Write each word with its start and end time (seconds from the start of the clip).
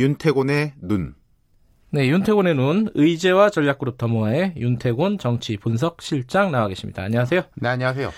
윤태곤의 0.00 0.72
눈. 0.80 1.14
네, 1.90 2.08
윤태곤의 2.08 2.54
눈, 2.54 2.88
의제와 2.94 3.50
전략그룹 3.50 3.98
더모아의 3.98 4.54
윤태곤 4.56 5.18
정치 5.18 5.58
분석 5.58 6.00
실장 6.00 6.50
나와 6.50 6.68
계십니다. 6.68 7.02
안녕하세요. 7.02 7.42
네, 7.56 7.68
안녕하세요. 7.68 8.10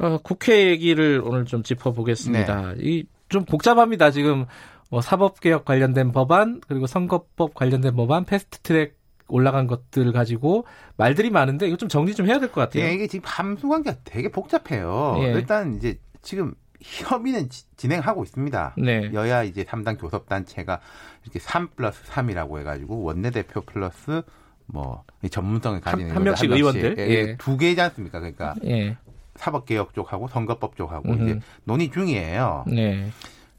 어, 0.00 0.18
국회 0.22 0.68
얘기를 0.70 1.20
오늘 1.22 1.44
좀 1.44 1.62
짚어보겠습니다. 1.62 2.74
네. 2.78 2.82
이좀 2.82 3.44
복잡합니다. 3.44 4.10
지금 4.12 4.46
뭐 4.90 5.02
사법개혁 5.02 5.66
관련된 5.66 6.12
법안 6.12 6.62
그리고 6.66 6.86
선거법 6.86 7.54
관련된 7.54 7.94
법안 7.96 8.24
패스트트랙 8.24 8.96
올라간 9.28 9.66
것들 9.66 10.12
가지고 10.12 10.64
말들이 10.96 11.28
많은데 11.30 11.66
이거 11.66 11.76
좀 11.76 11.88
정리 11.90 12.14
좀 12.14 12.26
해야 12.28 12.38
될 12.38 12.48
것 12.50 12.60
같아요. 12.62 12.84
예, 12.84 12.92
이게 12.94 13.08
지금 13.08 13.24
함수 13.26 13.68
관계가 13.68 13.98
되게 14.04 14.30
복잡해요. 14.30 15.16
예. 15.18 15.32
일단 15.32 15.74
이제 15.76 15.98
지금 16.22 16.54
협의는 16.82 17.48
지, 17.48 17.64
진행하고 17.76 18.24
있습니다. 18.24 18.74
네. 18.78 19.10
여야 19.12 19.42
이제 19.42 19.64
3당 19.64 20.00
교섭단체가 20.00 20.80
이렇게 21.24 21.38
3 21.38 21.68
플러스 21.76 22.02
3이라고 22.04 22.58
해가지고 22.58 23.02
원내대표 23.02 23.62
플러스 23.62 24.22
뭐 24.66 25.04
전문성을 25.30 25.80
가지는 25.80 26.10
한, 26.10 26.16
한 26.16 26.24
명씩 26.24 26.50
한 26.50 26.56
의원들 26.56 26.96
예, 26.98 27.02
예. 27.02 27.36
두 27.36 27.56
개지 27.56 27.80
않습니까? 27.80 28.18
그러니까 28.18 28.54
예. 28.64 28.96
사법개혁 29.36 29.94
쪽하고 29.94 30.28
선거법 30.28 30.76
쪽하고 30.76 31.10
음흠. 31.10 31.22
이제 31.22 31.40
논의 31.64 31.90
중이에요. 31.90 32.64
네. 32.68 33.10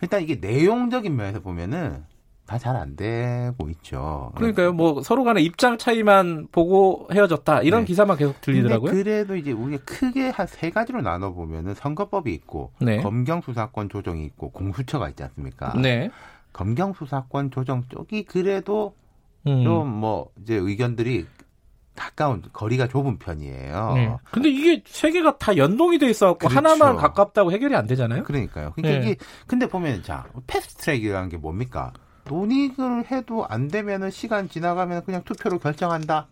일단 0.01 0.21
이게 0.21 0.35
내용적인 0.35 1.15
면에서 1.15 1.39
보면은 1.39 2.03
다 2.47 2.57
잘 2.57 2.75
안 2.77 2.95
되고 2.95 3.69
있죠. 3.69 4.31
그러니까요. 4.35 4.71
뭐 4.73 5.01
서로 5.03 5.23
간의 5.23 5.43
입장 5.43 5.77
차이만 5.77 6.47
보고 6.51 7.07
헤어졌다 7.13 7.61
이런 7.63 7.81
네. 7.81 7.85
기사만 7.87 8.17
계속 8.17 8.39
들리더라고요. 8.41 8.91
그래도 8.91 9.35
이제 9.35 9.51
우리가 9.51 9.83
크게 9.85 10.29
한 10.29 10.47
세 10.47 10.69
가지로 10.69 11.01
나눠 11.01 11.33
보면은 11.33 11.73
선거법이 11.75 12.33
있고 12.33 12.71
네. 12.79 13.01
검경 13.01 13.41
수사권 13.41 13.89
조정이 13.89 14.25
있고 14.25 14.49
공수처가 14.51 15.09
있지 15.09 15.23
않습니까? 15.23 15.73
네. 15.79 16.09
검경 16.53 16.93
수사권 16.93 17.51
조정 17.51 17.83
쪽이 17.89 18.23
그래도 18.23 18.95
음. 19.45 19.63
좀뭐 19.63 20.31
이제 20.41 20.55
의견들이 20.55 21.25
가까운 21.95 22.43
거리가 22.53 22.87
좁은 22.87 23.17
편이에요. 23.17 23.91
네. 23.95 24.15
근데 24.31 24.49
이게 24.49 24.83
세 24.85 25.11
개가 25.11 25.37
다 25.37 25.57
연동이 25.57 25.97
돼 25.97 26.07
있어 26.09 26.27
갖고 26.27 26.47
그렇죠. 26.47 26.55
하나만 26.57 26.95
가깝다고 26.95 27.51
해결이 27.51 27.75
안 27.75 27.87
되잖아요. 27.87 28.23
그러니까요. 28.23 28.71
그러니까 28.75 28.99
네. 28.99 29.11
이게 29.11 29.19
근데 29.47 29.67
보면 29.67 30.03
자 30.03 30.25
패스트 30.47 30.75
트랙이라는 30.83 31.29
게 31.29 31.37
뭡니까? 31.37 31.91
논의를 32.27 33.05
해도 33.11 33.45
안 33.47 33.67
되면은 33.67 34.11
시간 34.11 34.49
지나가면 34.49 35.03
그냥 35.05 35.23
투표로 35.23 35.59
결정한다. 35.59 36.27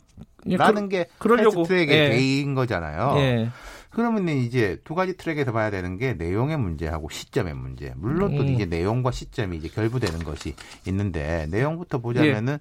예, 0.48 0.58
라는 0.58 0.84
그, 0.84 0.90
게. 0.90 1.10
패스트 1.20 1.64
트랙의 1.64 1.98
예. 1.98 2.10
베인 2.10 2.54
거잖아요. 2.54 3.14
예. 3.18 3.50
그러면 3.90 4.28
이제 4.28 4.78
두 4.84 4.94
가지 4.94 5.16
트랙에서 5.16 5.54
봐야 5.54 5.72
되는 5.72 5.98
게 5.98 6.14
내용의 6.14 6.58
문제하고 6.58 7.10
시점의 7.10 7.54
문제. 7.54 7.94
물론 7.96 8.36
또 8.36 8.44
음. 8.44 8.48
이제 8.48 8.66
내용과 8.66 9.12
시점이 9.12 9.58
이제 9.58 9.70
결부되는 9.70 10.24
것이 10.24 10.54
있는데 10.86 11.48
내용부터 11.50 12.00
보자면은 12.00 12.58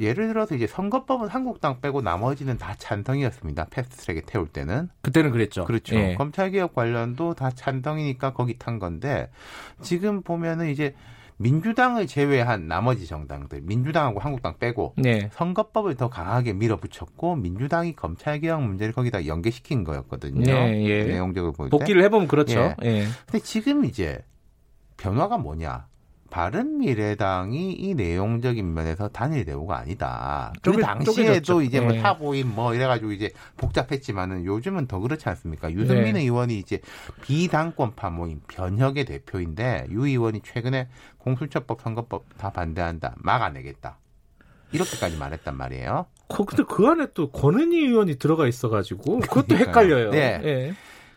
예. 0.00 0.04
예를 0.06 0.28
들어서 0.28 0.54
이제 0.54 0.66
선거법은 0.66 1.28
한국당 1.28 1.80
빼고 1.80 2.00
나머지는 2.00 2.58
다 2.58 2.74
찬성이었습니다. 2.78 3.66
패스트트랙에 3.70 4.22
태울 4.26 4.46
때는 4.48 4.88
그때는 5.02 5.30
그랬죠. 5.30 5.64
그렇죠. 5.64 5.96
예. 5.96 6.14
검찰개혁 6.14 6.74
관련도 6.74 7.34
다 7.34 7.50
찬성이니까 7.50 8.32
거기 8.32 8.58
탄 8.58 8.78
건데 8.78 9.30
지금 9.82 10.22
보면은 10.22 10.68
이제 10.68 10.94
민주당을 11.40 12.06
제외한 12.06 12.68
나머지 12.68 13.06
정당들, 13.06 13.62
민주당하고 13.62 14.20
한국당 14.20 14.58
빼고 14.58 14.92
네. 14.98 15.30
선거법을 15.32 15.94
더 15.94 16.10
강하게 16.10 16.52
밀어붙였고 16.52 17.36
민주당이 17.36 17.96
검찰개혁 17.96 18.62
문제를 18.62 18.92
거기다 18.92 19.26
연계시킨 19.26 19.84
거였거든요. 19.84 20.42
네, 20.42 20.84
예. 20.84 21.04
내용적으로 21.04 21.52
볼 21.52 21.70
때. 21.70 21.70
복귀를 21.70 22.02
해보면 22.04 22.28
그렇죠. 22.28 22.74
예. 22.82 22.86
예. 22.86 23.06
근데 23.24 23.42
지금 23.42 23.86
이제 23.86 24.22
변화가 24.98 25.38
뭐냐? 25.38 25.86
바른 26.30 26.78
미래당이 26.78 27.72
이 27.72 27.94
내용적인 27.94 28.72
면에서 28.72 29.08
단일 29.08 29.44
대우가 29.44 29.78
아니다. 29.78 30.52
그 30.62 30.76
당시에도 30.78 31.60
이제 31.60 31.80
뭐 31.80 31.92
네. 31.92 32.00
타보임 32.00 32.54
뭐 32.54 32.74
이래가지고 32.74 33.12
이제 33.12 33.30
복잡했지만은 33.56 34.44
요즘은 34.44 34.86
더 34.86 35.00
그렇지 35.00 35.28
않습니까? 35.28 35.72
유승민 35.72 36.14
네. 36.14 36.20
의원이 36.22 36.58
이제 36.58 36.80
비당권파 37.22 38.10
모임 38.10 38.40
변혁의 38.48 39.04
대표인데 39.04 39.88
유 39.90 40.06
의원이 40.06 40.42
최근에 40.44 40.88
공수처법 41.18 41.82
선거법 41.82 42.24
다 42.38 42.50
반대한다. 42.50 43.16
막아내겠다. 43.18 43.98
이렇게까지 44.72 45.16
말했단 45.16 45.56
말이에요. 45.56 46.06
근데 46.28 46.62
그 46.62 46.86
안에 46.86 47.08
또 47.12 47.32
권은희 47.32 47.76
의원이 47.76 48.18
들어가 48.20 48.46
있어가지고 48.46 49.18
그것도 49.18 49.46
그러니까요. 49.48 49.68
헷갈려요. 49.68 50.10
네. 50.10 50.38
네. 50.38 50.74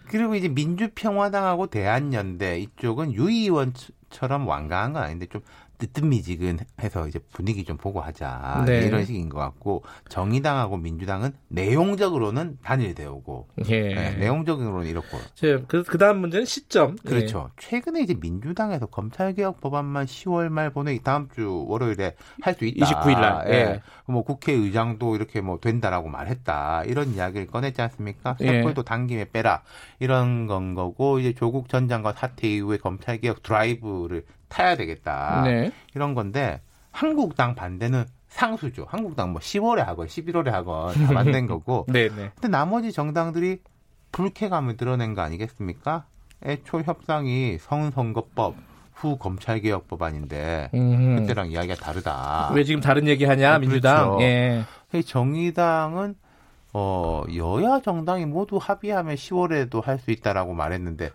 그리고 0.07 0.35
이제 0.35 0.47
민주평화당하고 0.47 1.67
대한연대 1.67 2.59
이쪽은 2.59 3.13
유 3.13 3.29
의원처럼 3.29 4.47
완강한 4.47 4.93
건 4.93 5.03
아닌데 5.03 5.25
좀 5.27 5.41
뜨뜻미지근해서 5.87 7.07
이제 7.07 7.19
분위기 7.31 7.63
좀 7.63 7.77
보고 7.77 8.01
하자 8.01 8.63
네. 8.65 8.85
이런 8.85 9.05
식인 9.05 9.29
것 9.29 9.39
같고 9.39 9.83
정의당하고 10.09 10.77
민주당은 10.77 11.33
내용적으로는 11.49 12.57
단일되오고 12.63 13.49
예. 13.69 13.93
네, 13.93 14.15
내용적으로는 14.17 14.87
이렇고 14.87 15.17
그, 15.67 15.83
그 15.83 15.97
다음 15.97 16.19
문제는 16.19 16.45
시점 16.45 16.95
그렇죠 16.97 17.49
예. 17.49 17.61
최근에 17.61 18.01
이제 18.01 18.15
민주당에서 18.19 18.85
검찰개혁 18.85 19.59
법안만 19.61 20.05
10월 20.05 20.49
말 20.49 20.69
보내 20.71 20.97
다음 21.03 21.27
주 21.33 21.65
월요일에 21.67 22.15
할 22.41 22.53
수 22.53 22.65
있다 22.65 22.85
29일 22.85 23.19
날 23.19 23.45
예. 23.47 23.53
예. 23.53 23.81
뭐 24.05 24.23
국회의장도 24.23 25.15
이렇게 25.15 25.41
뭐 25.41 25.59
된다라고 25.59 26.09
말했다 26.09 26.83
이런 26.85 27.13
이야기를 27.13 27.47
꺼냈지 27.47 27.81
않습니까 27.81 28.35
촛불도 28.37 28.81
예. 28.81 28.85
당김에 28.85 29.25
빼라 29.31 29.63
이런 29.99 30.47
건 30.47 30.75
거고 30.75 31.19
이제 31.19 31.33
조국 31.33 31.69
전 31.69 31.87
장관 31.87 32.13
사퇴 32.13 32.47
이후에 32.47 32.77
검찰개혁 32.77 33.43
드라이브를 33.43 34.25
타야 34.53 34.75
되겠다. 34.75 35.41
네. 35.45 35.71
이런 35.95 36.13
건데 36.13 36.61
한국당 36.91 37.55
반대는 37.55 38.05
상수죠. 38.27 38.85
한국당 38.87 39.31
뭐 39.31 39.41
10월에 39.41 39.77
하건 39.79 40.07
11월에 40.07 40.49
하건 40.49 40.93
다 40.93 41.11
만든 41.13 41.47
거고. 41.47 41.85
네, 41.89 42.09
네. 42.09 42.31
근데 42.35 42.47
나머지 42.47 42.91
정당들이 42.91 43.59
불쾌감을 44.11 44.77
드러낸 44.77 45.13
거 45.15 45.21
아니겠습니까? 45.21 46.05
애초 46.45 46.81
협상이 46.81 47.57
성선거법 47.59 48.55
후 48.93 49.17
검찰개혁 49.17 49.87
법안인데 49.87 50.69
음. 50.73 51.15
그때랑 51.17 51.49
이야기가 51.49 51.75
다르다. 51.75 52.51
왜 52.53 52.63
지금 52.63 52.79
다른 52.81 53.07
얘기하냐 53.07 53.57
민주당? 53.59 54.17
그렇죠. 54.17 54.23
예. 54.23 54.63
정의당은 55.05 56.15
어 56.73 57.23
여야 57.35 57.79
정당이 57.81 58.25
모두 58.25 58.57
합의하면 58.61 59.15
10월에도 59.15 59.83
할 59.83 59.97
수 59.99 60.11
있다라고 60.11 60.53
말했는데 60.53 61.09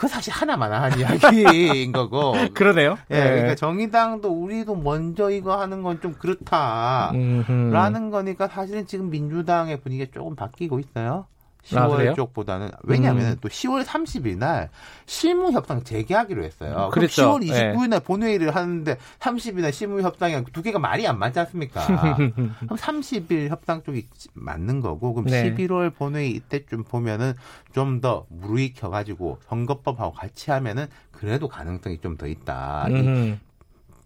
그 0.00 0.08
사실 0.08 0.32
하나만 0.32 0.72
한 0.72 0.98
이야기인 0.98 1.92
거고. 1.92 2.32
그러네요. 2.54 2.96
예, 3.10 3.14
네. 3.14 3.30
그러니까 3.32 3.54
정의당도 3.54 4.30
우리도 4.30 4.74
먼저 4.76 5.28
이거 5.30 5.60
하는 5.60 5.82
건 5.82 6.00
좀 6.00 6.14
그렇다라는 6.14 8.10
거니까 8.10 8.48
사실은 8.48 8.86
지금 8.86 9.10
민주당의 9.10 9.80
분위기가 9.82 10.10
조금 10.14 10.34
바뀌고 10.34 10.78
있어요. 10.78 11.26
10월 11.64 12.10
아, 12.10 12.14
쪽보다는 12.14 12.70
왜냐하면 12.82 13.32
음. 13.32 13.36
또 13.40 13.48
10월 13.48 13.84
30일 13.84 14.38
날 14.38 14.70
실무 15.06 15.52
협상 15.52 15.82
재개하기로 15.84 16.42
했어요. 16.44 16.90
그렇죠. 16.92 17.22
10월 17.38 17.42
29일 17.46 17.88
날 17.88 17.90
네. 17.90 17.98
본회의를 18.00 18.54
하는데 18.54 18.96
30일날 19.18 19.72
실무 19.72 20.00
협상이 20.02 20.42
두 20.52 20.62
개가 20.62 20.78
말이 20.78 21.06
안 21.06 21.18
맞지 21.18 21.38
않습니까? 21.40 22.16
그럼 22.16 22.54
30일 22.76 23.48
협상 23.48 23.82
쪽이 23.82 24.08
맞는 24.34 24.80
거고 24.80 25.14
그럼 25.14 25.26
네. 25.26 25.54
11월 25.54 25.94
본회의 25.94 26.30
이때쯤 26.32 26.84
보면은 26.84 27.34
좀 27.72 28.00
더 28.00 28.24
무르익 28.30 28.82
혀 28.82 28.88
가지고 28.88 29.38
선거법하고 29.48 30.12
같이 30.12 30.50
하면은 30.50 30.86
그래도 31.10 31.48
가능성이 31.48 31.98
좀 31.98 32.16
더 32.16 32.26
있다. 32.26 32.86
음. 32.88 33.38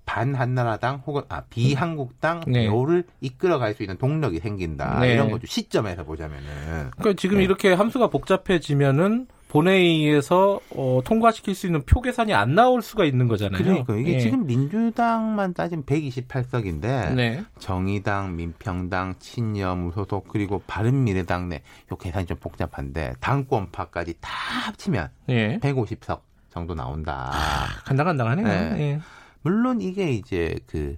반한나라당 0.07 1.03
혹은 1.07 1.23
아 1.29 1.43
비한국당 1.51 2.43
네. 2.47 2.67
요를 2.67 3.05
이끌어갈 3.21 3.75
수 3.75 3.83
있는 3.83 3.97
동력이 3.97 4.41
생긴다 4.41 5.01
네. 5.01 5.15
이런 5.15 5.31
거죠 5.31 5.47
시점에서 5.47 6.05
보자면은 6.05 6.91
그러니까 6.97 7.19
지금 7.19 7.39
네. 7.39 7.45
이렇게 7.45 7.73
함수가 7.73 8.09
복잡해지면은 8.09 9.27
본회의에서 9.55 10.59
어, 10.71 11.01
통과시킬 11.05 11.55
수 11.55 11.67
있는 11.67 11.83
표 11.83 12.01
계산이 12.01 12.35
안 12.35 12.57
나올 12.57 12.83
수가 12.83 13.05
있는 13.05 13.29
거잖아요. 13.29 13.63
그러니까 13.63 13.95
이게 13.95 14.15
예. 14.15 14.19
지금 14.19 14.47
민주당만 14.47 15.55
따지면 15.55 15.85
128석인데 15.85 17.45
정의당, 17.61 18.35
민평당, 18.35 19.15
친여, 19.21 19.77
무소속 19.77 20.27
그리고 20.27 20.61
바른미래당 20.67 21.51
내요 21.51 21.61
계산이 22.01 22.27
좀 22.27 22.37
복잡한데 22.39 23.15
당권파까지 23.21 24.15
다 24.21 24.31
합치면 24.67 25.11
예. 25.29 25.59
150석 25.61 26.23
정도 26.51 26.75
나온다. 26.75 27.31
아, 27.33 27.67
간당간당하네요. 27.85 28.47
네. 28.75 29.01
예. 29.45 29.49
물론 29.49 29.81
이게 29.81 30.11
이제 30.11 30.57
그 30.67 30.97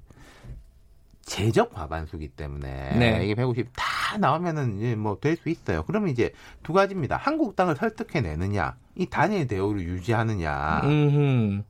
제적 1.24 1.72
과반수기 1.74 2.28
때문에 2.28 2.96
네. 2.96 3.24
이게 3.24 3.34
150 3.34 3.70
다 3.74 4.16
나오면은 4.18 4.76
이제 4.78 4.94
뭐 4.94 5.18
될 5.20 5.36
수 5.36 5.48
있어요. 5.48 5.82
그러면 5.84 6.10
이제 6.10 6.32
두 6.62 6.72
가지입니다. 6.72 7.16
한국당을 7.16 7.74
설득해 7.76 8.20
내느냐, 8.20 8.76
이 8.94 9.06
단일 9.06 9.46
대우를 9.48 9.82
유지하느냐. 9.82 10.82
음흠. 10.84 11.62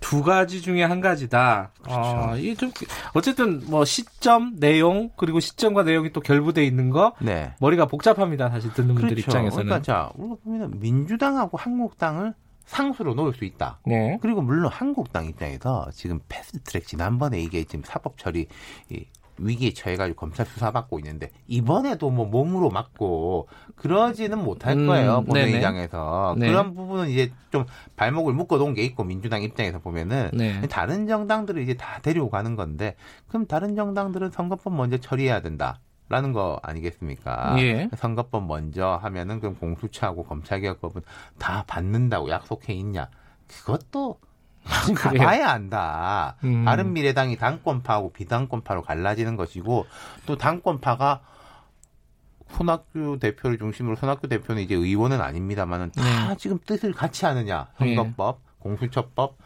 두 0.00 0.22
가지 0.22 0.60
중에 0.60 0.82
한 0.82 1.00
가지다. 1.00 1.70
그렇죠. 1.80 1.98
어, 2.00 2.36
이게 2.36 2.54
좀 2.56 2.70
어쨌든 3.14 3.62
뭐 3.70 3.84
시점, 3.84 4.56
내용 4.58 5.10
그리고 5.16 5.40
시점과 5.40 5.84
내용이 5.84 6.12
또 6.12 6.20
결부돼 6.20 6.64
있는 6.66 6.90
거 6.90 7.14
네. 7.20 7.54
머리가 7.60 7.86
복잡합니다. 7.86 8.50
사실 8.50 8.72
듣는 8.74 8.88
분들 8.96 9.10
그렇죠. 9.10 9.20
입장에서는. 9.30 9.64
그러니까 9.64 9.80
자, 9.82 10.10
우리가 10.16 10.36
보면 10.44 10.80
민주당하고 10.80 11.56
한국당을 11.56 12.34
상수로 12.64 13.14
놓을 13.14 13.34
수 13.34 13.44
있다. 13.44 13.80
네. 13.86 14.18
그리고 14.20 14.42
물론 14.42 14.70
한국당 14.70 15.26
입장에서 15.26 15.88
지금 15.92 16.20
패스트트랙 16.28 16.86
지난번에 16.86 17.40
이게 17.40 17.64
지금 17.64 17.82
사법 17.84 18.18
처리 18.18 18.48
위기에 19.38 19.72
처해가지고 19.72 20.16
검찰 20.16 20.46
수사받고 20.46 20.98
있는데 21.00 21.30
이번에도 21.46 22.10
뭐 22.10 22.26
몸으로 22.26 22.70
맞고 22.70 23.48
그러지는 23.74 24.38
못할 24.38 24.78
음, 24.78 24.86
거예요 24.86 25.18
음, 25.18 25.24
본회의장에서 25.24 26.36
네. 26.38 26.48
그런 26.48 26.74
부분은 26.74 27.08
이제 27.08 27.32
좀 27.50 27.64
발목을 27.96 28.32
묶어놓은 28.32 28.74
게 28.74 28.82
있고 28.82 29.04
민주당 29.04 29.42
입장에서 29.42 29.80
보면은 29.80 30.30
네. 30.34 30.60
다른 30.68 31.06
정당들을 31.06 31.60
이제 31.62 31.74
다 31.74 31.98
데리고 32.02 32.30
가는 32.30 32.54
건데 32.54 32.94
그럼 33.28 33.46
다른 33.46 33.74
정당들은 33.74 34.30
선거법 34.30 34.74
먼저 34.74 34.98
처리해야 34.98 35.40
된다. 35.40 35.80
라는 36.08 36.32
거 36.32 36.60
아니겠습니까? 36.62 37.56
예. 37.58 37.88
선거법 37.96 38.46
먼저 38.46 38.98
하면은 39.02 39.40
그럼 39.40 39.56
공수처하고 39.56 40.24
검찰개혁법은 40.24 41.02
다 41.38 41.64
받는다고 41.66 42.28
약속해 42.28 42.74
있냐? 42.74 43.08
그것도 43.48 44.18
가봐야 44.96 45.48
안다. 45.48 46.36
음. 46.44 46.64
바른 46.64 46.92
미래당이 46.92 47.36
당권파하고 47.36 48.12
비당권파로 48.12 48.82
갈라지는 48.82 49.36
것이고 49.36 49.86
또 50.26 50.36
당권파가 50.36 51.22
손학규 52.50 53.18
대표를 53.20 53.58
중심으로 53.58 53.96
손학규 53.96 54.28
대표는 54.28 54.62
이제 54.62 54.74
의원은 54.74 55.20
아닙니다만은 55.20 55.90
다 55.92 56.28
네. 56.28 56.36
지금 56.36 56.58
뜻을 56.64 56.92
같이 56.92 57.24
하느냐 57.24 57.68
선거법, 57.78 58.40
네. 58.42 58.50
공수처법, 58.58 59.36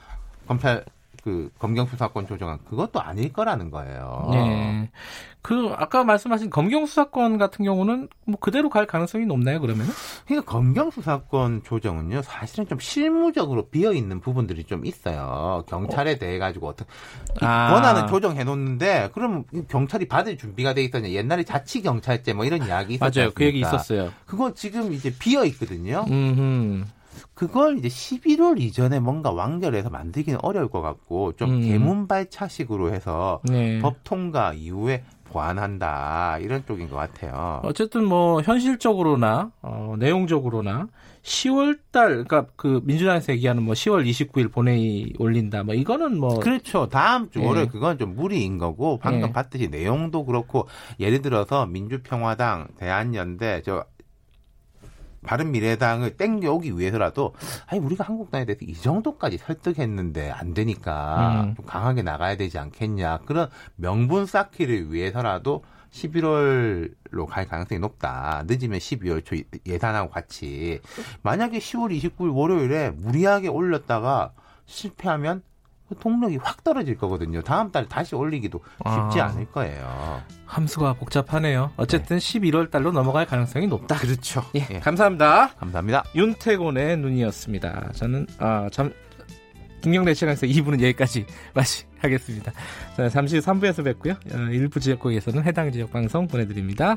검찰 0.47 0.85
그 1.23 1.51
검경수사권 1.59 2.27
조정안 2.27 2.59
그것도 2.65 3.01
아닐 3.01 3.33
거라는 3.33 3.71
거예요. 3.71 4.29
네. 4.33 4.91
그 5.43 5.73
아까 5.77 6.05
말씀하신 6.05 6.51
검경수사권 6.51 7.39
같은 7.39 7.65
경우는 7.65 8.09
뭐 8.25 8.39
그대로 8.39 8.69
갈 8.69 8.87
가능성이 8.87 9.25
높나요 9.25 9.61
그러면? 9.61 9.87
그러니까 10.27 10.51
검경수사권 10.51 11.63
조정은요 11.65 12.23
사실은 12.23 12.67
좀 12.67 12.79
실무적으로 12.79 13.69
비어 13.69 13.93
있는 13.93 14.21
부분들이 14.21 14.65
좀 14.65 14.85
있어요. 14.85 15.65
경찰에 15.69 16.13
어. 16.13 16.19
대해 16.19 16.39
가지고 16.39 16.69
어떤 16.69 16.87
아. 17.41 17.73
권한을 17.73 18.09
조정해 18.09 18.45
놓는데 18.45 19.11
그럼 19.15 19.45
경찰이 19.69 20.09
받을 20.09 20.37
준비가 20.37 20.75
돼 20.75 20.83
있었냐? 20.83 21.11
옛날에 21.11 21.45
자치 21.45 21.83
경찰제 21.83 22.33
뭐 22.33 22.45
이런 22.45 22.67
이야기 22.67 22.95
있었죠. 22.95 23.21
맞아요. 23.21 23.31
그 23.35 23.45
얘기 23.45 23.61
있었어요. 23.61 24.13
그거 24.27 24.53
지금 24.53 24.93
이제 24.93 25.15
비어 25.19 25.45
있거든요. 25.45 26.05
음흠. 26.09 26.85
그걸 27.35 27.79
이제 27.79 27.89
11월 27.89 28.61
이전에 28.61 29.01
뭔가 29.01 29.31
완결해서 29.31 29.91
만들기는 29.91 30.41
어려울 30.43 30.69
것 30.69 30.81
같고 30.81 31.33
좀 31.37 31.51
음. 31.51 31.61
개문발차식으로 31.63 32.93
해서 32.93 33.41
네. 33.45 33.79
법 33.81 33.97
통과 34.05 34.53
이후에 34.53 35.05
보완한다 35.25 36.39
이런 36.41 36.65
쪽인 36.67 36.89
것 36.89 36.97
같아요. 36.97 37.61
어쨌든 37.65 38.05
뭐 38.05 38.41
현실적으로나 38.41 39.51
어, 39.63 39.95
내용적으로나 39.99 40.89
10월달 41.23 41.93
그러니까 41.93 42.47
그 42.57 42.81
민주당에서 42.85 43.33
얘기하는 43.33 43.63
뭐 43.63 43.75
10월 43.75 44.09
29일 44.09 44.51
본회의 44.51 45.13
올린다 45.19 45.63
뭐 45.63 45.75
이거는 45.75 46.19
뭐 46.19 46.41
그렇죠 46.41 46.89
다음 46.89 47.31
주 47.31 47.43
월요일 47.43 47.67
예. 47.67 47.71
그건 47.71 47.99
좀 47.99 48.15
무리인 48.15 48.59
거고 48.59 48.99
방금 48.99 49.29
예. 49.29 49.33
봤듯이 49.33 49.69
내용도 49.69 50.25
그렇고 50.25 50.67
예를 50.99 51.21
들어서 51.21 51.67
민주평화당 51.67 52.69
대한연대 52.79 53.63
저 53.65 53.85
바른 55.29 55.51
미래당을 55.51 56.17
땡겨오기 56.17 56.79
위해서라도 56.79 57.35
아니 57.67 57.81
우리가 57.81 58.03
한국당에 58.03 58.47
대해서 58.47 58.65
이 58.65 58.73
정도까지 58.73 59.37
설득했는데 59.37 60.31
안 60.31 60.55
되니까 60.55 61.43
음. 61.45 61.55
좀 61.55 61.67
강하게 61.67 62.01
나가야 62.01 62.39
되지 62.39 62.59
않겠냐 62.59 63.19
그런 63.27 63.51
명분 63.77 64.25
쌓기를 64.25 64.91
위해서라도 64.91 65.63
11월로 65.91 67.27
갈 67.27 67.47
가능성이 67.47 67.79
높다. 67.79 68.45
늦으면 68.47 68.79
12월 68.79 69.23
초 69.23 69.37
예산하고 69.67 70.09
같이 70.09 70.81
만약에 71.21 71.59
10월 71.59 71.95
29일 71.95 72.35
월요일에 72.35 72.91
무리하게 72.93 73.49
올렸다가 73.49 74.33
실패하면 74.65 75.43
그 75.89 75.95
동력이 75.99 76.37
확 76.43 76.63
떨어질 76.63 76.97
거거든요. 76.97 77.43
다음 77.43 77.73
달에 77.73 77.87
다시 77.89 78.15
올리기도 78.15 78.61
쉽지 78.79 79.21
아, 79.21 79.27
않을 79.27 79.47
거예요. 79.47 80.23
함수가 80.45 80.95
복잡하네요. 80.95 81.71
어쨌든 81.77 82.19
네. 82.19 82.41
11월 82.41 82.71
달로 82.71 82.93
넘어갈 82.93 83.27
가능성이 83.27 83.67
높다. 83.67 83.97
그렇죠. 83.97 84.45
예, 84.55 84.67
예. 84.71 84.81
감사합니다. 84.81 85.55
감사합니다. 85.59 86.05
윤태곤의 86.15 86.99
눈이었습니다. 86.99 87.93
저는 87.95 88.27
아, 88.39 88.69
참 88.71 88.93
김경래 89.81 90.13
시간에서 90.13 90.47
2부는 90.47 90.83
여기까지 90.83 91.25
마치겠습니다. 91.55 92.53
잠시 93.11 93.39
후 93.39 93.43
3부에서 93.43 93.85
뵙고요. 93.85 94.15
어, 94.33 94.39
일부 94.51 94.81
지역국에서는 94.81 95.43
해당 95.45 95.71
지역 95.73 95.91
방송 95.91 96.27
보내드립니다. 96.27 96.97